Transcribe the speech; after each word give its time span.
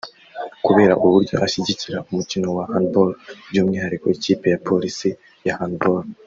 kubera 0.65 0.93
uburyo 1.05 1.35
ashyigikira 1.45 1.97
umukino 2.09 2.47
wa 2.57 2.63
handball 2.71 3.09
by’umwihariko 3.49 4.05
ikipe 4.17 4.45
ya 4.53 4.61
Police 4.67 5.09
ya 5.47 5.55
handball 5.59 6.01